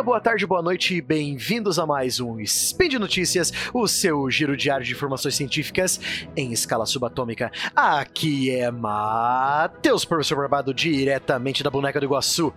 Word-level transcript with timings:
dia, 0.00 0.02
boa 0.02 0.20
tarde, 0.20 0.46
boa 0.46 0.62
noite 0.62 0.94
e 0.94 1.00
bem-vindos 1.00 1.78
a 1.78 1.84
mais 1.84 2.20
um 2.20 2.44
Speed 2.44 2.94
Notícias, 2.94 3.52
o 3.74 3.86
seu 3.86 4.30
giro 4.30 4.56
diário 4.56 4.84
de 4.84 4.92
informações 4.92 5.34
científicas 5.34 6.00
em 6.34 6.52
escala 6.52 6.86
subatômica. 6.86 7.52
Aqui 7.76 8.50
é 8.50 8.70
Matheus, 8.70 10.06
professor 10.06 10.36
Barbado, 10.36 10.72
diretamente 10.72 11.62
da 11.62 11.68
Boneca 11.68 12.00
do 12.00 12.06
Iguaçu. 12.06 12.52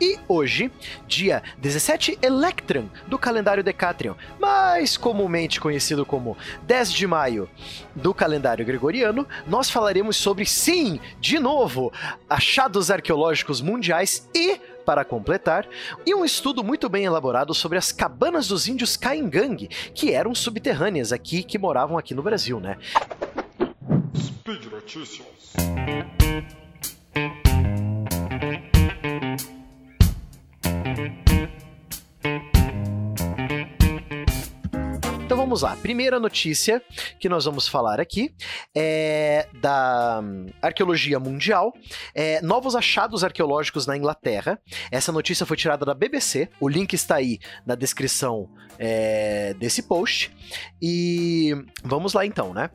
E 0.00 0.18
hoje, 0.28 0.70
dia 1.06 1.42
17 1.58 2.18
Electron 2.22 2.88
do 3.08 3.18
calendário 3.18 3.64
Decatrion, 3.64 4.14
mais 4.38 4.96
comumente 4.96 5.60
conhecido 5.60 6.06
como 6.06 6.36
10 6.62 6.92
de 6.92 7.06
maio 7.08 7.50
do 7.94 8.14
calendário 8.14 8.64
gregoriano, 8.64 9.26
nós 9.48 9.68
falaremos 9.68 10.16
sobre, 10.16 10.46
sim, 10.46 11.00
de 11.20 11.40
novo, 11.40 11.92
achados 12.30 12.90
arqueológicos 12.90 13.60
mundiais 13.60 14.28
e 14.34 14.73
para 14.84 15.04
completar, 15.04 15.66
e 16.06 16.14
um 16.14 16.24
estudo 16.24 16.62
muito 16.62 16.88
bem 16.88 17.04
elaborado 17.04 17.54
sobre 17.54 17.78
as 17.78 17.92
cabanas 17.92 18.48
dos 18.48 18.68
índios 18.68 18.96
Caingang, 18.96 19.68
que 19.94 20.12
eram 20.12 20.34
subterrâneas 20.34 21.12
aqui, 21.12 21.42
que 21.42 21.58
moravam 21.58 21.98
aqui 21.98 22.14
no 22.14 22.22
Brasil, 22.22 22.60
né? 22.60 22.76
Speed 24.16 24.66
Notícias. 24.66 25.54
Vamos 35.54 35.62
lá. 35.62 35.76
Primeira 35.76 36.18
notícia 36.18 36.82
que 37.20 37.28
nós 37.28 37.44
vamos 37.44 37.68
falar 37.68 38.00
aqui 38.00 38.34
é 38.74 39.46
da 39.60 40.20
arqueologia 40.60 41.20
mundial. 41.20 41.72
É, 42.12 42.42
novos 42.42 42.74
achados 42.74 43.22
arqueológicos 43.22 43.86
na 43.86 43.96
Inglaterra. 43.96 44.58
Essa 44.90 45.12
notícia 45.12 45.46
foi 45.46 45.56
tirada 45.56 45.86
da 45.86 45.94
BBC. 45.94 46.48
O 46.58 46.68
link 46.68 46.92
está 46.94 47.14
aí 47.16 47.38
na 47.64 47.76
descrição 47.76 48.50
é, 48.78 49.54
desse 49.54 49.82
post. 49.82 50.34
E 50.82 51.54
vamos 51.84 52.14
lá 52.14 52.26
então, 52.26 52.52
né? 52.52 52.70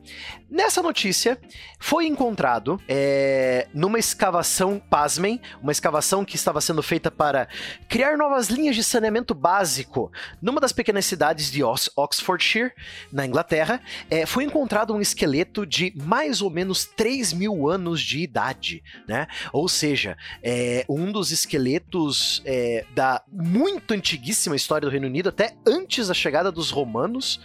Nessa 0.50 0.82
notícia 0.82 1.38
foi 1.78 2.06
encontrado 2.06 2.80
é, 2.88 3.68
numa 3.74 3.98
escavação, 3.98 4.78
pasmem, 4.78 5.40
uma 5.62 5.72
escavação 5.72 6.24
que 6.24 6.36
estava 6.36 6.60
sendo 6.60 6.82
feita 6.82 7.10
para 7.10 7.46
criar 7.88 8.16
novas 8.16 8.48
linhas 8.48 8.74
de 8.74 8.82
saneamento 8.82 9.34
básico 9.34 10.10
numa 10.40 10.60
das 10.60 10.72
pequenas 10.72 11.04
cidades 11.04 11.50
de 11.50 11.62
Oxfordshire 11.62 12.69
na 13.12 13.26
Inglaterra, 13.26 13.80
é, 14.10 14.26
foi 14.26 14.44
encontrado 14.44 14.94
um 14.94 15.00
esqueleto 15.00 15.66
de 15.66 15.92
mais 15.96 16.42
ou 16.42 16.50
menos 16.50 16.84
3 16.84 17.32
mil 17.32 17.68
anos 17.68 18.00
de 18.00 18.20
idade, 18.20 18.82
né? 19.06 19.26
Ou 19.52 19.68
seja, 19.68 20.16
é, 20.42 20.84
um 20.88 21.10
dos 21.12 21.30
esqueletos 21.30 22.42
é, 22.44 22.84
da 22.94 23.22
muito 23.30 23.94
antiguíssima 23.94 24.56
história 24.56 24.86
do 24.86 24.90
Reino 24.90 25.06
Unido, 25.06 25.28
até 25.28 25.54
antes 25.66 26.08
da 26.08 26.14
chegada 26.14 26.50
dos 26.50 26.70
romanos 26.70 27.40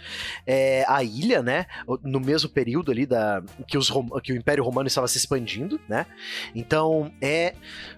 é, 0.46 0.84
à 0.88 1.02
ilha, 1.02 1.42
né? 1.42 1.66
No 2.02 2.20
mesmo 2.20 2.48
período 2.48 2.90
ali 2.90 3.06
da, 3.06 3.42
que, 3.66 3.78
os, 3.78 3.90
que 4.22 4.32
o 4.32 4.36
Império 4.36 4.64
Romano 4.64 4.86
estava 4.86 5.08
se 5.08 5.18
expandindo, 5.18 5.80
né? 5.88 6.06
Então 6.54 7.12
é 7.20 7.54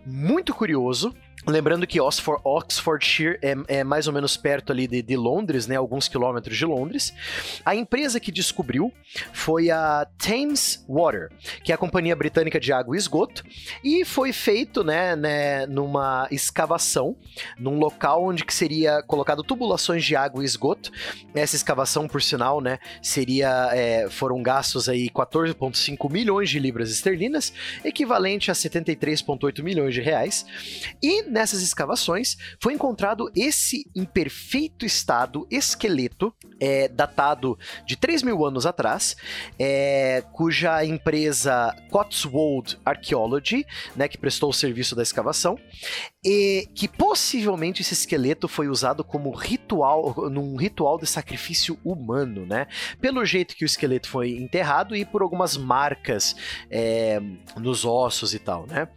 muito 0.06 0.54
curioso. 0.54 1.14
Lembrando 1.46 1.86
que 1.86 2.00
Oxford, 2.00 2.40
Oxfordshire 2.44 3.38
é, 3.40 3.54
é, 3.68 3.84
mais 3.84 4.06
ou 4.06 4.12
menos 4.12 4.36
perto 4.36 4.72
ali 4.72 4.86
de, 4.86 5.02
de, 5.02 5.16
Londres, 5.16 5.66
né? 5.66 5.76
Alguns 5.76 6.08
quilômetros 6.08 6.56
de 6.56 6.64
Londres. 6.64 7.14
A 7.64 7.74
empresa 7.74 8.18
que 8.18 8.32
descobriu 8.32 8.92
foi 9.32 9.70
a 9.70 10.06
Thames 10.18 10.84
Water, 10.88 11.30
que 11.62 11.72
é 11.72 11.74
a 11.74 11.78
companhia 11.78 12.14
britânica 12.16 12.58
de 12.58 12.72
água 12.72 12.96
e 12.96 12.98
esgoto, 12.98 13.44
e 13.82 14.04
foi 14.04 14.32
feito, 14.32 14.82
né, 14.82 15.14
né 15.16 15.66
numa 15.66 16.26
escavação, 16.30 17.16
num 17.58 17.78
local 17.78 18.24
onde 18.24 18.44
que 18.44 18.52
seria 18.52 19.02
colocado 19.02 19.42
tubulações 19.42 20.04
de 20.04 20.16
água 20.16 20.42
e 20.42 20.46
esgoto. 20.46 20.90
Essa 21.34 21.56
escavação, 21.56 22.08
por 22.08 22.20
sinal, 22.20 22.60
né, 22.60 22.78
seria 23.00 23.70
é, 23.72 24.08
foram 24.10 24.42
gastos 24.42 24.88
aí 24.88 25.08
14,5 25.08 26.10
milhões 26.10 26.50
de 26.50 26.58
libras 26.58 26.90
esterlinas, 26.90 27.52
equivalente 27.84 28.50
a 28.50 28.54
73,8 28.54 29.62
milhões 29.62 29.94
de 29.94 30.00
reais. 30.00 30.44
E 31.02 31.28
nessas 31.38 31.62
escavações 31.62 32.36
foi 32.60 32.74
encontrado 32.74 33.30
esse 33.34 33.88
imperfeito 33.94 34.84
estado 34.84 35.46
esqueleto, 35.50 36.34
é, 36.60 36.88
datado 36.88 37.56
de 37.86 37.96
3 37.96 38.24
mil 38.24 38.44
anos 38.44 38.66
atrás, 38.66 39.16
é, 39.58 40.24
cuja 40.32 40.84
empresa 40.84 41.74
Cotswold 41.90 42.78
Archaeology, 42.84 43.64
né, 43.94 44.08
que 44.08 44.18
prestou 44.18 44.50
o 44.50 44.52
serviço 44.52 44.96
da 44.96 45.02
escavação, 45.02 45.56
e 46.30 46.68
que 46.74 46.86
possivelmente 46.86 47.80
esse 47.80 47.94
esqueleto 47.94 48.46
foi 48.46 48.68
usado 48.68 49.02
como 49.02 49.30
ritual, 49.30 50.14
num 50.30 50.56
ritual 50.56 50.98
de 50.98 51.06
sacrifício 51.06 51.78
humano, 51.82 52.44
né? 52.44 52.66
Pelo 53.00 53.24
jeito 53.24 53.56
que 53.56 53.64
o 53.64 53.66
esqueleto 53.66 54.10
foi 54.10 54.32
enterrado 54.36 54.94
e 54.94 55.06
por 55.06 55.22
algumas 55.22 55.56
marcas 55.56 56.36
é, 56.70 57.18
nos 57.56 57.86
ossos 57.86 58.34
e 58.34 58.38
tal, 58.38 58.66
né? 58.66 58.88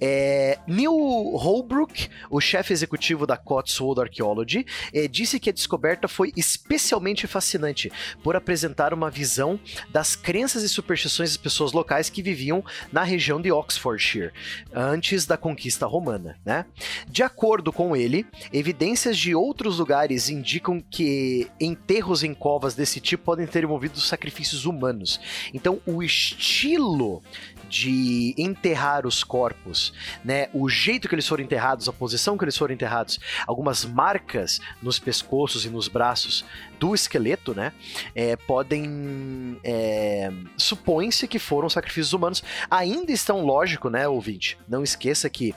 É, 0.00 0.58
Neil 0.66 0.90
Holbrook, 0.90 2.08
o 2.30 2.40
chefe 2.40 2.72
executivo 2.72 3.26
da 3.26 3.36
Cotswold 3.36 4.00
Archaeology, 4.00 4.64
é, 4.94 5.06
disse 5.06 5.38
que 5.38 5.50
a 5.50 5.52
descoberta 5.52 6.08
foi 6.08 6.32
especialmente 6.38 7.26
fascinante 7.26 7.92
por 8.24 8.34
apresentar 8.34 8.94
uma 8.94 9.10
visão 9.10 9.60
das 9.90 10.16
crenças 10.16 10.62
e 10.62 10.68
superstições 10.70 11.32
das 11.32 11.36
pessoas 11.36 11.72
locais 11.72 12.08
que 12.08 12.22
viviam 12.22 12.64
na 12.90 13.02
região 13.02 13.42
de 13.42 13.52
Oxfordshire 13.52 14.32
antes 14.72 15.26
da 15.26 15.36
conquista 15.36 15.84
romana, 15.84 16.40
né? 16.46 16.64
De 17.08 17.22
acordo 17.22 17.72
com 17.72 17.96
ele, 17.96 18.26
evidências 18.52 19.16
de 19.16 19.34
outros 19.34 19.78
lugares 19.78 20.28
indicam 20.28 20.80
que 20.80 21.48
enterros 21.60 22.22
em 22.22 22.34
covas 22.34 22.74
desse 22.74 23.00
tipo 23.00 23.24
podem 23.24 23.46
ter 23.46 23.64
envolvido 23.64 24.00
sacrifícios 24.00 24.64
humanos. 24.64 25.20
Então, 25.52 25.80
o 25.86 26.02
estilo 26.02 27.22
de 27.68 28.34
enterrar 28.36 29.06
os 29.06 29.22
corpos, 29.22 29.92
né? 30.24 30.48
O 30.52 30.68
jeito 30.68 31.08
que 31.08 31.14
eles 31.14 31.26
foram 31.26 31.44
enterrados, 31.44 31.88
a 31.88 31.92
posição 31.92 32.36
que 32.36 32.44
eles 32.44 32.56
foram 32.56 32.74
enterrados, 32.74 33.18
algumas 33.46 33.84
marcas 33.84 34.60
nos 34.82 34.98
pescoços 34.98 35.64
e 35.64 35.70
nos 35.70 35.88
braços 35.88 36.44
do 36.78 36.94
esqueleto, 36.94 37.54
né? 37.54 37.72
É, 38.14 38.36
podem. 38.36 39.58
É, 39.64 40.30
Supõe-se 40.56 41.26
que 41.26 41.38
foram 41.38 41.68
sacrifícios 41.68 42.12
humanos. 42.12 42.42
Ainda 42.70 43.12
estão, 43.12 43.44
lógico, 43.44 43.90
né, 43.90 44.08
ouvinte? 44.08 44.58
Não 44.68 44.82
esqueça 44.82 45.28
que 45.28 45.54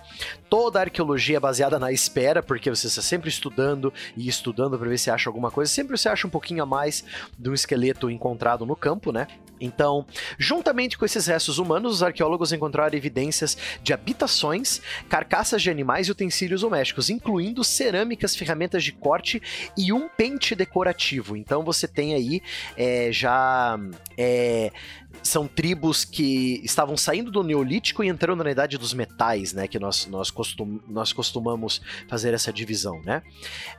toda 0.50 0.80
a 0.80 0.84
arqueologia 0.84 1.38
é 1.38 1.40
baseada 1.40 1.80
na 1.80 1.92
espera, 1.92 2.42
porque 2.44 2.70
você 2.70 2.88
está 2.88 3.02
sempre 3.02 3.30
estudando 3.30 3.94
e 4.18 4.28
estudando 4.28 4.78
para 4.78 4.90
ver 4.90 4.98
se 4.98 5.10
acha 5.10 5.30
alguma 5.30 5.52
coisa. 5.52 5.72
Sempre 5.72 5.98
você 5.98 6.10
acha 6.10 6.28
um 6.28 6.30
pouquinho 6.30 6.64
a 6.64 6.66
mais 6.66 7.04
de 7.38 7.50
um 7.50 7.54
esqueleto 7.54 8.10
encontrado 8.10 8.66
no 8.66 8.76
campo, 8.76 9.12
né? 9.12 9.28
Então, 9.62 10.06
juntamente 10.38 10.98
com 10.98 11.06
esses 11.06 11.28
restos 11.28 11.60
humanos, 11.60 11.96
os 11.96 12.04
arqueólogos 12.04 12.52
encontraram 12.52 12.98
evidências 12.98 13.58
de 13.84 13.94
habitações, 13.94 14.82
carcaças 15.08 15.62
de 15.62 15.70
animais 15.70 16.08
e 16.08 16.12
utensílios 16.12 16.62
domésticos, 16.62 17.10
incluindo 17.10 17.64
cerâmicas, 17.64 18.36
ferramentas 18.36 18.84
de 18.84 18.92
corte 18.92 19.42
e 19.78 19.94
um 19.94 20.10
pente 20.10 20.56
decorativo. 20.56 21.38
Então 21.38 21.64
você 21.64 21.88
tem 21.88 22.16
aí 22.16 22.42
é, 22.76 23.12
já 23.12 23.80
é, 24.18 24.72
são 25.24 25.48
tribos 25.48 26.04
que 26.04 26.62
estavam 26.64 26.98
saindo 26.98 27.32
do 27.32 27.44
Neolítico 27.44 28.04
e 28.04 28.08
entrando 28.08 28.44
na 28.44 28.52
Idade 28.52 28.78
dos 28.78 28.94
Metais, 28.94 29.54
né? 29.54 29.68
Que 29.68 29.80
nós, 29.80 30.08
nós, 30.08 30.32
costum, 30.32 30.80
nós 30.88 31.14
costumamos 31.14 31.82
fazer 32.08 32.34
essa 32.34 32.52
divisão, 32.52 33.02
né? 33.04 33.22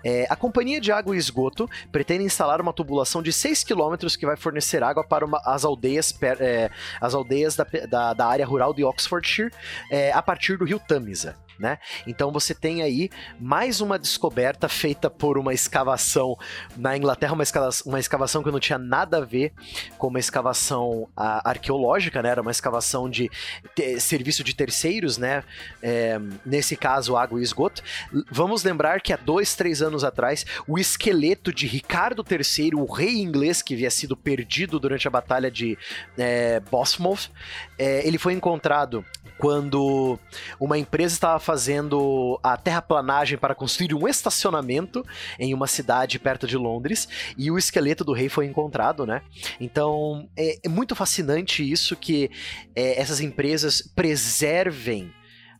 É, 0.05 0.27
a 0.29 0.37
Companhia 0.37 0.81
de 0.81 0.93
Água 0.93 1.15
e 1.15 1.19
Esgoto 1.19 1.69
pretende 1.91 2.25
instalar 2.25 2.61
uma 2.61 2.73
tubulação 2.73 3.23
de 3.23 3.33
6 3.33 3.65
quilômetros 3.65 4.17
que 4.17 4.27
vai 4.27 4.37
fornecer 4.37 4.83
água 4.83 5.05
para 5.05 5.25
uma, 5.25 5.41
as 5.45 5.65
aldeias, 5.65 6.15
é, 6.23 6.71
as 7.01 7.15
aldeias 7.15 7.57
da, 7.57 7.67
da, 7.89 8.15
da, 8.15 8.27
área 8.27 8.47
rural 8.47 8.73
de 8.73 8.85
Oxfordshire 8.85 9.51
é, 9.91 10.13
a 10.13 10.23
partir 10.23 10.57
do 10.57 10.65
rio 10.65 10.79
Tamisa 10.79 11.37
né? 11.63 11.79
Então 12.07 12.33
você 12.33 12.55
tem 12.55 12.83
aí 12.83 13.09
mais 13.39 13.81
uma 13.81 13.99
descoberta 13.99 14.69
feita 14.69 15.09
por 15.09 15.39
uma 15.39 15.55
escavação 15.55 16.37
na 16.77 16.97
Inglaterra, 16.97 17.35
uma 17.35 17.43
escavação, 17.43 17.91
uma 17.91 18.01
escavação 18.01 18.43
que 18.43 18.51
não 18.51 18.61
tinha 18.61 18.79
nada 18.79 19.19
a 19.19 19.25
ver 19.25 19.53
com 19.97 20.09
uma 20.09 20.19
escavação 20.19 21.09
a, 21.23 21.51
arqueológica, 21.51 22.21
né? 22.23 22.31
Era 22.31 22.43
uma 22.43 22.51
escavação 22.51 23.09
de 23.09 23.31
te, 23.75 24.01
serviço 24.01 24.43
de 24.43 24.55
terceiros, 24.55 25.19
né? 25.19 25.45
É, 25.83 26.21
nesse 26.45 26.77
caso, 26.77 27.17
água 27.17 27.41
e 27.41 27.43
esgoto. 27.43 27.83
Vamos 28.31 28.65
lembrar 28.65 29.01
que 29.01 29.13
há 29.13 29.17
dois, 29.17 29.55
três 29.55 29.81
anos 29.83 30.03
atrás, 30.03 30.45
o 30.67 30.79
esqueleto 30.79 31.53
de 31.53 31.67
Ricardo 31.67 32.25
III, 32.29 32.75
o 32.75 32.85
rei 32.85 33.21
inglês 33.21 33.63
que 33.63 33.75
havia 33.75 33.91
sido 33.91 34.17
perdido 34.17 34.81
durante 34.81 35.07
a 35.07 35.11
batalha 35.11 35.51
de 35.51 35.79
é, 36.19 36.61
Bosmouth, 36.71 37.31
é, 37.79 38.07
ele 38.07 38.19
foi 38.19 38.33
encontrado 38.33 39.05
quando 39.43 40.21
uma 40.61 40.79
empresa 40.79 41.15
estava 41.15 41.41
fazendo 41.41 42.39
a 42.45 42.57
terraplanagem 42.57 43.37
para 43.37 43.57
construir 43.57 43.93
um 43.93 44.07
estacionamento 44.07 45.05
em 45.37 45.53
uma 45.53 45.67
cidade 45.67 46.17
perto 46.21 46.47
de 46.47 46.57
Londres 46.57 47.09
e 47.37 47.51
o 47.51 47.59
esqueleto 47.59 48.05
do 48.05 48.13
rei 48.13 48.29
foi 48.29 48.47
encontrado, 48.47 49.05
né? 49.05 49.21
Então 49.61 50.29
é, 50.37 50.61
é 50.63 50.69
muito 50.69 50.95
fascinante 50.95 51.69
isso 51.69 51.97
que 51.97 52.31
é, 52.73 53.01
essas 53.01 53.21
empresas 53.21 53.83
preservem 53.83 55.13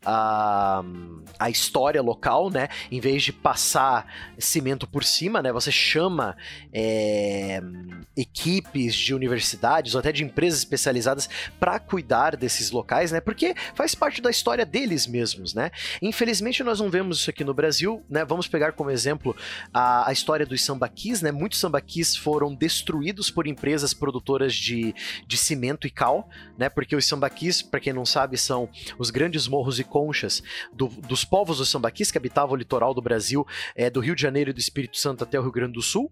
a, 0.05 0.83
a 1.39 1.51
história 1.51 2.03
local, 2.03 2.51
né? 2.51 2.69
Em 2.91 3.01
vez 3.01 3.23
de 3.23 3.33
passar 3.33 4.07
cimento 4.39 4.87
por 4.87 5.05
cima, 5.05 5.43
né? 5.43 5.53
Você 5.53 5.71
chama 5.71 6.37
é, 6.73 7.61
equipes 8.17 8.95
de 8.95 9.15
universidades 9.15 9.95
ou 9.95 10.01
até 10.01 10.13
de 10.13 10.25
empresas 10.25 10.61
especializadas 10.61 11.29
para 11.59 11.79
cuidar 11.79 12.37
desses 12.37 12.71
locais, 12.71 13.13
né? 13.13 13.21
Porque 13.21 13.55
faz 13.75 13.95
parte 13.95 14.21
da 14.21 14.31
história 14.31 14.67
deles 14.67 15.07
mesmos, 15.07 15.55
né? 15.55 15.71
Infelizmente 16.01 16.63
nós 16.63 16.81
não 16.81 16.91
vemos 16.91 17.19
isso 17.19 17.31
aqui 17.31 17.45
no 17.45 17.55
Brasil, 17.55 18.05
né? 18.09 18.25
Vamos 18.25 18.49
pegar 18.49 18.73
como 18.73 18.91
exemplo 18.91 19.37
a, 19.73 20.09
a 20.09 20.13
história 20.13 20.45
dos 20.45 20.63
sambaquis, 20.63 21.23
né? 21.23 21.31
Muitos 21.31 21.61
sambaquis 21.61 22.17
foram 22.17 22.55
destruídos 22.55 23.31
por 23.31 23.47
empresas 23.47 23.95
produtoras 23.95 24.55
de, 24.55 24.95
de 25.27 25.37
cimento 25.37 25.87
e 25.87 25.91
cal, 25.91 26.29
né? 26.59 26.69
Porque 26.69 26.97
os 26.97 27.07
sambaquis, 27.07 27.63
para 27.63 27.81
quem 27.81 27.93
não 27.93 28.05
sabe, 28.05 28.37
são 28.37 28.69
os 28.99 29.11
grandes 29.11 29.47
morros 29.47 29.79
e 29.79 29.85
conchas 29.93 30.43
do, 30.73 30.89
dos 30.89 31.23
povos 31.23 31.59
dos 31.59 31.69
sambaquis 31.69 32.11
que 32.11 32.17
habitavam 32.17 32.55
o 32.55 32.57
litoral 32.57 32.95
do 32.95 33.03
Brasil, 33.03 33.47
é, 33.77 33.91
do 33.91 34.01
Rio 34.01 34.15
de 34.17 34.23
Janeiro 34.23 34.49
e 34.49 34.53
do 34.55 34.59
Espírito 34.59 34.97
Santo 34.97 35.23
até 35.23 35.39
o 35.39 35.43
Rio 35.43 35.53
Grande 35.53 35.75
do 35.75 35.83
Sul. 35.83 36.11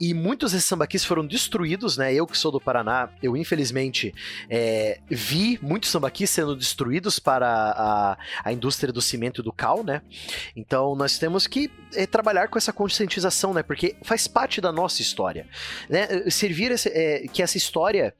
E 0.00 0.12
muitos 0.12 0.50
desses 0.50 0.66
sambaquis 0.66 1.04
foram 1.04 1.24
destruídos, 1.24 1.96
né? 1.96 2.12
Eu 2.12 2.26
que 2.26 2.36
sou 2.36 2.50
do 2.50 2.60
Paraná, 2.60 3.08
eu 3.22 3.36
infelizmente 3.36 4.12
é, 4.48 4.98
vi 5.08 5.60
muitos 5.62 5.90
sambaquis 5.90 6.28
sendo 6.28 6.56
destruídos 6.56 7.20
para 7.20 7.46
a, 7.46 8.18
a 8.44 8.52
indústria 8.52 8.92
do 8.92 9.00
cimento 9.00 9.42
e 9.42 9.44
do 9.44 9.52
cal, 9.52 9.84
né? 9.84 10.02
Então 10.56 10.96
nós 10.96 11.16
temos 11.16 11.46
que 11.46 11.70
é, 11.94 12.06
trabalhar 12.06 12.48
com 12.48 12.58
essa 12.58 12.72
conscientização, 12.72 13.54
né? 13.54 13.62
Porque 13.62 13.94
faz 14.02 14.26
parte 14.26 14.60
da 14.60 14.72
nossa 14.72 15.00
história, 15.00 15.46
né? 15.88 16.28
Servir 16.28 16.72
esse, 16.72 16.90
que 17.32 17.42
essa 17.44 17.56
história 17.56 18.12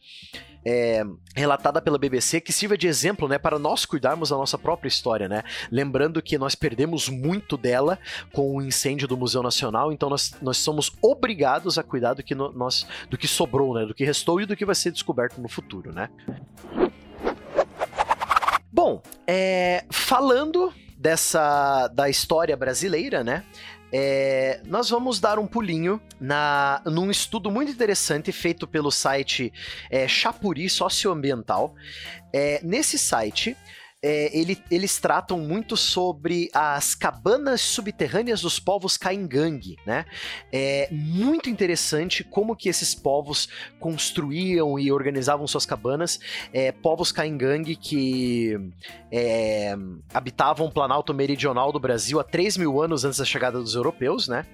é, 0.65 1.05
relatada 1.35 1.81
pela 1.81 1.99
BBC 1.99 2.41
que 2.41 2.53
sirva 2.53 2.77
de 2.77 2.87
exemplo, 2.87 3.29
né, 3.29 3.39
para 3.39 3.59
nós 3.59 3.85
cuidarmos 3.85 4.31
da 4.31 4.37
nossa 4.37 4.59
própria 4.59 4.89
história, 4.89 5.29
né? 5.29 5.43
Lembrando 5.71 6.23
que 6.23 6.37
nós 6.39 6.55
perdemos 6.55 7.09
muito 7.09 7.57
dela 7.57 7.99
com 8.33 8.57
o 8.57 8.63
incêndio 8.63 9.09
do 9.09 9.17
Museu 9.17 9.43
Nacional, 9.43 9.93
então 9.93 10.09
nós, 10.09 10.35
nós 10.43 10.59
somos 10.59 10.93
obrigados 11.03 11.79
a 11.79 11.83
cuidar 11.83 12.15
do 12.15 12.23
que 12.23 12.35
no, 12.35 12.53
nós, 12.53 12.87
do 13.09 13.17
que 13.17 13.27
sobrou, 13.27 13.75
né, 13.75 13.87
do 13.87 13.95
que 13.95 14.05
restou 14.05 14.41
e 14.41 14.47
do 14.47 14.57
que 14.57 14.65
vai 14.65 14.75
ser 14.75 14.91
descoberto 14.91 15.41
no 15.41 15.49
futuro, 15.49 15.93
né? 15.93 16.09
Bom, 18.73 19.03
é, 19.27 19.85
falando 19.91 20.73
dessa 20.97 21.89
da 21.89 22.09
história 22.09 22.57
brasileira, 22.57 23.25
né? 23.25 23.45
É, 23.93 24.61
nós 24.65 24.91
vamos 24.91 25.19
dar 25.19 25.39
um 25.39 25.47
pulinho 25.47 26.01
na, 26.21 26.81
num 26.85 27.11
estudo 27.11 27.51
muito 27.51 27.73
interessante 27.73 28.31
feito 28.33 28.67
pelo 28.67 28.91
site 28.91 29.53
é, 29.91 30.07
Chapuri 30.07 30.69
Socioambiental. 30.69 31.75
É, 32.33 32.61
nesse 32.63 32.99
site, 32.99 33.57
é, 34.03 34.37
ele, 34.37 34.63
eles 34.71 34.99
tratam 34.99 35.39
muito 35.39 35.77
sobre 35.77 36.49
as 36.55 36.95
cabanas 36.95 37.61
subterrâneas 37.61 38.41
dos 38.41 38.59
povos 38.59 38.97
Caingangue, 38.97 39.77
né? 39.87 40.07
É 40.51 40.89
muito 40.91 41.51
interessante 41.51 42.25
como 42.25 42.57
que 42.57 42.71
esses 42.71 42.95
povos 42.95 43.49
construíam 43.79 44.79
e 44.79 44.91
organizavam 44.91 45.47
suas 45.47 45.67
cabanas. 45.67 46.19
É, 46.51 46.73
povos 46.73 47.13
Caingangue 47.13 47.77
que 47.77 48.59
é, 49.13 49.77
habitavam 50.15 50.67
o 50.67 50.73
Planalto 50.73 51.13
Meridional 51.13 51.71
do 51.71 51.79
Brasil 51.79 52.19
há 52.19 52.25
3 52.25 52.57
mil 52.57 52.81
anos 52.81 53.05
antes 53.05 53.19
da 53.19 53.25
chegada 53.27 53.59
dos 53.59 53.75
europeus, 53.75 54.29
né? 54.29 54.47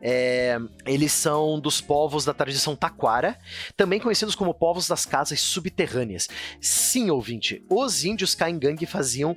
É, 0.00 0.58
eles 0.86 1.12
são 1.12 1.60
dos 1.60 1.78
povos 1.78 2.24
da 2.24 2.32
tradição 2.32 2.74
taquara, 2.74 3.38
também 3.76 4.00
conhecidos 4.00 4.34
como 4.34 4.54
povos 4.54 4.88
das 4.88 5.04
casas 5.04 5.40
subterrâneas. 5.40 6.26
Sim, 6.58 7.10
ouvinte, 7.10 7.62
os 7.68 8.02
índios 8.02 8.34
Caingangue 8.34 8.86
faziam 8.94 9.36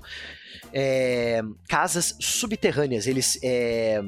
é, 0.71 1.41
casas 1.67 2.15
subterrâneas. 2.19 3.07
Eles 3.07 3.39
é, 3.43 3.99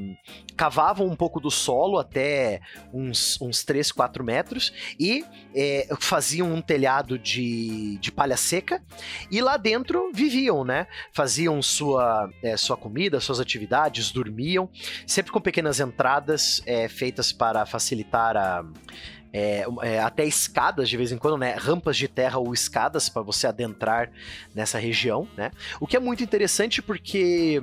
cavavam 0.55 1.07
um 1.07 1.15
pouco 1.15 1.39
do 1.39 1.49
solo 1.49 1.97
até 1.97 2.61
uns, 2.93 3.41
uns 3.41 3.63
3, 3.63 3.91
4 3.91 4.23
metros 4.23 4.71
e 4.99 5.25
é, 5.55 5.87
faziam 5.99 6.53
um 6.53 6.61
telhado 6.61 7.17
de, 7.17 7.97
de 7.99 8.11
palha 8.11 8.37
seca 8.37 8.83
e 9.31 9.41
lá 9.41 9.57
dentro 9.57 10.11
viviam, 10.13 10.63
né? 10.63 10.85
Faziam 11.11 11.59
sua, 11.63 12.29
é, 12.43 12.55
sua 12.55 12.77
comida, 12.77 13.19
suas 13.19 13.39
atividades, 13.39 14.11
dormiam, 14.11 14.69
sempre 15.07 15.31
com 15.31 15.41
pequenas 15.41 15.79
entradas 15.79 16.61
é, 16.65 16.87
feitas 16.87 17.31
para 17.31 17.65
facilitar 17.65 18.37
a 18.37 18.63
é, 19.31 19.65
é, 19.83 19.99
até 19.99 20.25
escadas 20.25 20.89
de 20.89 20.97
vez 20.97 21.11
em 21.11 21.17
quando, 21.17 21.37
né? 21.37 21.53
Rampas 21.57 21.97
de 21.97 22.07
terra 22.07 22.39
ou 22.39 22.53
escadas 22.53 23.09
para 23.09 23.21
você 23.21 23.47
adentrar 23.47 24.11
nessa 24.53 24.79
região, 24.79 25.27
né? 25.37 25.51
O 25.79 25.85
que 25.85 25.95
é 25.95 25.99
muito 25.99 26.23
interessante 26.23 26.81
porque 26.81 27.61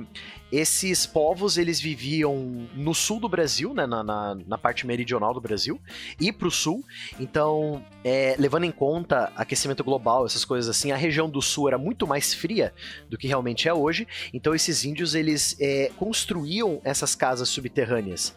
esses 0.51 1.05
povos 1.05 1.57
eles 1.57 1.79
viviam 1.79 2.67
no 2.73 2.93
sul 2.93 3.19
do 3.19 3.27
Brasil, 3.27 3.73
né, 3.73 3.85
na, 3.85 4.03
na, 4.03 4.37
na 4.47 4.57
parte 4.57 4.87
meridional 4.87 5.33
do 5.33 5.41
Brasil, 5.41 5.79
e 6.19 6.31
para 6.31 6.47
o 6.47 6.51
sul. 6.51 6.83
Então, 7.19 7.83
é, 8.03 8.35
levando 8.37 8.63
em 8.63 8.71
conta 8.71 9.31
aquecimento 9.35 9.83
global, 9.83 10.25
essas 10.25 10.45
coisas 10.45 10.69
assim, 10.69 10.91
a 10.91 10.95
região 10.95 11.29
do 11.29 11.41
sul 11.41 11.67
era 11.67 11.77
muito 11.77 12.07
mais 12.07 12.33
fria 12.33 12.73
do 13.09 13.17
que 13.17 13.27
realmente 13.27 13.67
é 13.67 13.73
hoje. 13.73 14.07
Então, 14.33 14.55
esses 14.55 14.85
índios 14.85 15.15
eles 15.15 15.55
é, 15.59 15.91
construíam 15.97 16.79
essas 16.83 17.15
casas 17.15 17.49
subterrâneas, 17.49 18.33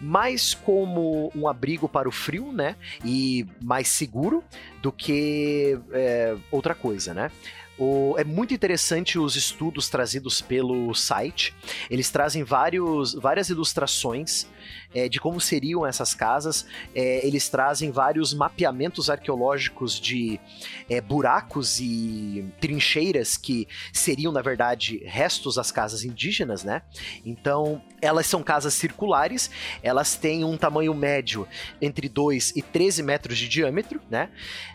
mais 0.00 0.54
como 0.54 1.32
um 1.34 1.48
abrigo 1.48 1.88
para 1.88 2.08
o 2.08 2.12
frio, 2.12 2.52
né, 2.52 2.76
e 3.04 3.46
mais 3.60 3.88
seguro 3.88 4.44
do 4.80 4.92
que 4.92 5.78
é, 5.92 6.36
outra 6.50 6.74
coisa, 6.74 7.12
né? 7.12 7.30
O, 7.80 8.14
é 8.18 8.24
muito 8.24 8.52
interessante 8.52 9.18
os 9.18 9.36
estudos 9.36 9.88
trazidos 9.88 10.42
pelo 10.42 10.94
site. 10.94 11.54
Eles 11.88 12.10
trazem 12.10 12.44
vários, 12.44 13.14
várias 13.14 13.48
ilustrações 13.48 14.46
é, 14.94 15.08
de 15.08 15.20
como 15.20 15.40
seriam 15.40 15.86
essas 15.86 16.14
casas. 16.14 16.66
É, 16.94 17.26
eles 17.26 17.48
trazem 17.48 17.90
vários 17.90 18.34
mapeamentos 18.34 19.10
arqueológicos 19.10 19.98
de 19.98 20.40
é, 20.88 21.00
buracos 21.00 21.80
e 21.80 22.44
trincheiras 22.60 23.36
que 23.36 23.66
seriam, 23.92 24.32
na 24.32 24.42
verdade, 24.42 25.02
restos 25.04 25.56
das 25.56 25.70
casas 25.70 26.04
indígenas, 26.04 26.64
né? 26.64 26.82
Então, 27.24 27.82
elas 28.00 28.26
são 28.26 28.42
casas 28.42 28.74
circulares, 28.74 29.50
elas 29.82 30.16
têm 30.16 30.44
um 30.44 30.56
tamanho 30.56 30.94
médio 30.94 31.46
entre 31.80 32.08
2 32.08 32.56
e 32.56 32.62
13 32.62 33.02
metros 33.02 33.38
de 33.38 33.48
diâmetro, 33.48 34.00
né? 34.10 34.30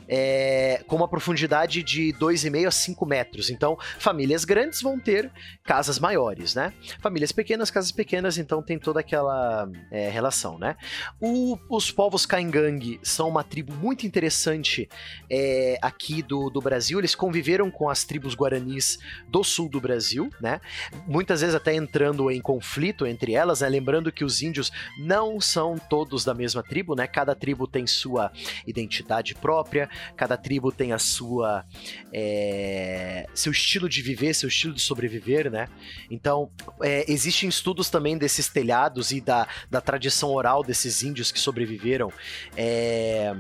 É, 0.08 0.84
com 0.88 0.96
uma 0.96 1.08
profundidade 1.08 1.82
de 1.82 2.14
2,5 2.20 2.68
a 2.68 2.72
5 2.72 3.06
metros. 3.06 3.50
Então, 3.50 3.78
famílias 4.00 4.46
grandes 4.46 4.82
vão 4.82 5.00
ter 5.00 5.32
casas 5.64 6.00
maiores, 6.00 6.54
né? 6.54 6.74
Famílias 7.02 7.32
pequenas, 7.32 7.72
casas 7.72 7.92
pequenas, 7.92 8.38
então 8.38 8.62
tem 8.62 8.78
toda 8.78 9.00
aquela 9.00 9.68
é, 9.92 10.10
relação, 10.10 10.58
né? 10.58 10.76
O, 11.20 11.58
os 11.70 11.92
povos 11.92 12.26
Kaingang 12.26 13.00
são 13.04 13.30
uma 13.30 13.44
tribo 13.44 13.74
muito 13.74 14.06
interessante 14.06 14.90
é, 15.30 15.78
aqui 15.82 16.22
do, 16.22 16.50
do 16.50 16.62
Brasil. 16.62 17.00
Eles 17.00 17.16
conviveram 17.16 17.70
com 17.70 17.90
as 17.90 18.04
tribos 18.04 18.36
guaranis 18.36 18.98
do 19.28 19.44
sul 19.44 19.70
do 19.70 19.80
Brasil, 19.80 20.30
né? 20.42 20.60
Muitas 21.08 21.42
vezes 21.42 21.56
até 21.56 21.74
entrando 21.74 22.30
em 22.32 22.42
conflito 22.42 23.06
entre 23.06 23.34
elas, 23.34 23.62
né? 23.62 23.70
Lembrando 23.70 24.12
que 24.12 24.24
os 24.24 24.42
índios 24.42 24.72
não 24.98 25.40
são 25.40 25.78
todos 25.78 26.24
da 26.26 26.34
mesma 26.34 26.64
tribo, 26.64 26.96
né? 26.96 27.08
Cada 27.08 27.36
tribo 27.36 27.68
tem 27.68 27.86
sua 27.88 28.32
identidade 28.66 29.36
própria, 29.36 29.90
cada 30.16 30.38
tribo 30.38 30.72
tem 30.72 30.92
a 30.92 31.00
sua 31.00 31.66
é, 32.14 33.28
seu 33.34 33.52
estilo 33.52 33.88
de 33.88 34.02
viver, 34.02 34.34
seu 34.34 34.50
estilo 34.50 34.74
de 34.74 34.82
sobreviver, 34.82 35.52
né? 35.52 35.68
Então 36.10 36.50
é, 36.82 37.10
existem 37.12 37.48
estudos 37.50 37.90
também 37.90 38.18
desses 38.18 38.48
telhados 38.48 39.12
e 39.12 39.22
da, 39.22 39.48
da 39.70 39.82
tradição 39.82 40.32
oral 40.32 40.64
desses 40.64 41.04
índios 41.04 41.32
que 41.32 41.40
sobreviveram, 41.40 42.12
é, 42.56 43.34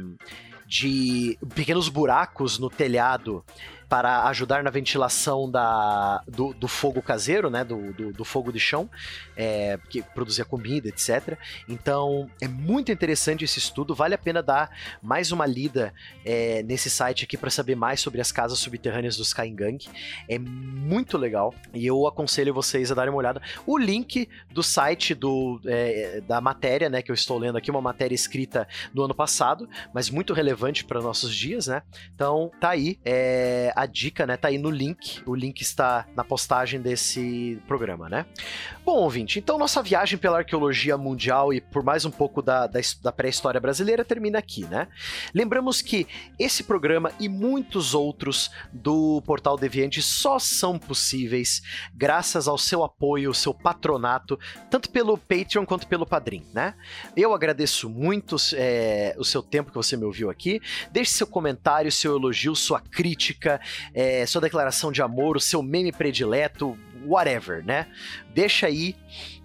de 0.67 1.37
pequenos 1.53 1.89
buracos 1.89 2.57
no 2.57 2.69
telhado 2.69 3.43
para 3.87 4.23
ajudar 4.25 4.63
na 4.63 4.69
ventilação 4.69 5.49
da, 5.49 6.21
do, 6.27 6.53
do 6.53 6.67
fogo 6.67 7.01
caseiro, 7.01 7.49
né? 7.49 7.63
Do, 7.63 7.93
do, 7.93 8.13
do 8.13 8.25
fogo 8.25 8.51
de 8.51 8.59
chão, 8.59 8.89
é, 9.35 9.79
que 9.89 10.01
produzia 10.01 10.45
comida, 10.45 10.89
etc. 10.89 11.37
Então 11.67 12.29
é 12.41 12.47
muito 12.47 12.91
interessante 12.91 13.43
esse 13.43 13.59
estudo, 13.59 13.93
vale 13.93 14.15
a 14.15 14.17
pena 14.17 14.41
dar 14.41 14.69
mais 15.01 15.31
uma 15.31 15.45
lida 15.45 15.93
é, 16.23 16.63
nesse 16.63 16.89
site 16.89 17.23
aqui 17.23 17.37
para 17.37 17.49
saber 17.49 17.75
mais 17.75 17.99
sobre 17.99 18.21
as 18.21 18.31
casas 18.31 18.59
subterrâneas 18.59 19.17
dos 19.17 19.33
Kaingang. 19.33 19.77
É 20.27 20.39
muito 20.39 21.17
legal 21.17 21.53
e 21.73 21.85
eu 21.85 22.07
aconselho 22.07 22.53
vocês 22.53 22.91
a 22.91 22.95
darem 22.95 23.11
uma 23.11 23.19
olhada. 23.19 23.41
O 23.65 23.77
link 23.77 24.27
do 24.51 24.63
site 24.63 25.13
do, 25.13 25.59
é, 25.65 26.21
da 26.21 26.41
matéria, 26.41 26.89
né, 26.89 27.01
que 27.01 27.11
eu 27.11 27.15
estou 27.15 27.37
lendo 27.37 27.57
aqui, 27.57 27.69
uma 27.69 27.81
matéria 27.81 28.15
escrita 28.15 28.67
no 28.93 29.03
ano 29.03 29.13
passado, 29.13 29.69
mas 29.93 30.09
muito 30.09 30.33
relevante 30.33 30.83
para 30.83 31.01
nossos 31.01 31.35
dias, 31.35 31.67
né? 31.67 31.81
Então 32.13 32.51
tá 32.59 32.69
aí. 32.69 32.99
É, 33.03 33.71
a 33.75 33.84
dica, 33.85 34.25
né, 34.25 34.37
tá 34.37 34.47
aí 34.47 34.57
no 34.57 34.69
link. 34.69 35.21
O 35.25 35.35
link 35.35 35.61
está 35.61 36.05
na 36.15 36.23
postagem 36.23 36.81
desse 36.81 37.59
programa, 37.67 38.09
né? 38.09 38.25
Bom, 38.83 38.97
ouvinte, 38.97 39.39
então 39.39 39.57
nossa 39.57 39.81
viagem 39.81 40.17
pela 40.17 40.37
arqueologia 40.37 40.97
mundial 40.97 41.53
e 41.53 41.59
por 41.59 41.83
mais 41.83 42.05
um 42.05 42.11
pouco 42.11 42.41
da, 42.41 42.67
da, 42.67 42.79
da 43.01 43.11
pré-história 43.11 43.59
brasileira 43.59 44.05
termina 44.05 44.39
aqui, 44.39 44.65
né? 44.65 44.87
Lembramos 45.33 45.81
que 45.81 46.07
esse 46.37 46.63
programa 46.63 47.11
e 47.19 47.27
muitos 47.27 47.93
outros 47.93 48.51
do 48.71 49.21
Portal 49.25 49.57
Deviante 49.57 50.01
só 50.01 50.37
são 50.37 50.77
possíveis 50.77 51.61
graças 51.93 52.47
ao 52.47 52.57
seu 52.57 52.83
apoio, 52.83 53.33
seu 53.33 53.53
patronato, 53.53 54.39
tanto 54.69 54.89
pelo 54.89 55.17
Patreon 55.17 55.65
quanto 55.65 55.87
pelo 55.87 56.05
Padrim, 56.05 56.45
né? 56.53 56.75
Eu 57.15 57.33
agradeço 57.33 57.89
muito 57.89 58.35
é, 58.53 59.15
o 59.17 59.23
seu 59.25 59.41
tempo 59.41 59.71
que 59.71 59.77
você 59.77 59.97
me 59.97 60.05
ouviu 60.05 60.29
aqui. 60.29 60.61
Deixe 60.91 61.11
seu 61.11 61.27
comentário, 61.27 61.91
seu 61.91 62.15
elogio, 62.15 62.55
sua 62.55 62.79
crítica, 62.79 63.59
é, 63.93 64.25
sua 64.25 64.41
declaração 64.41 64.91
de 64.91 65.01
amor, 65.01 65.37
o 65.37 65.41
seu 65.41 65.61
meme 65.61 65.91
predileto, 65.91 66.77
whatever, 67.05 67.63
né? 67.63 67.87
Deixa 68.33 68.67
aí 68.67 68.95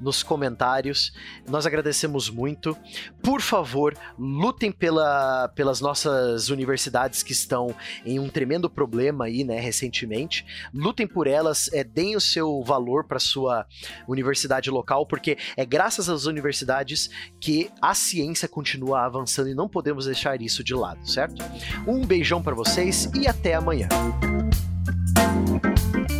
nos 0.01 0.23
comentários. 0.23 1.13
Nós 1.49 1.67
agradecemos 1.67 2.29
muito. 2.29 2.77
Por 3.23 3.41
favor, 3.41 3.97
lutem 4.19 4.73
pela, 4.73 5.49
pelas 5.55 5.81
nossas 5.81 6.49
universidades 6.49 7.23
que 7.23 7.33
estão 7.33 7.75
em 8.05 8.19
um 8.19 8.29
tremendo 8.29 8.69
problema 8.69 9.27
aí, 9.27 9.45
né, 9.45 9.61
recentemente. 9.61 10.45
Lutem 10.75 11.07
por 11.07 11.27
elas, 11.27 11.71
é, 11.73 11.85
deem 11.85 12.17
o 12.17 12.21
seu 12.21 12.63
valor 12.65 13.05
para 13.05 13.19
sua 13.19 13.67
universidade 14.09 14.71
local, 14.71 15.07
porque 15.07 15.37
é 15.57 15.65
graças 15.65 16.09
às 16.09 16.25
universidades 16.25 17.11
que 17.41 17.71
a 17.81 17.95
ciência 17.95 18.49
continua 18.49 19.05
avançando 19.05 19.51
e 19.51 19.55
não 19.55 19.69
podemos 19.69 20.07
deixar 20.07 20.41
isso 20.41 20.65
de 20.65 20.75
lado, 20.75 21.07
certo? 21.09 21.43
Um 21.87 22.05
beijão 22.05 22.43
para 22.43 22.55
vocês 22.55 23.09
e 23.15 23.29
até 23.29 23.55
amanhã. 23.55 23.89
Thank 24.11 26.11
you. 26.11 26.20